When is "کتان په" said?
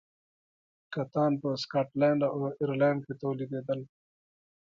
0.93-1.49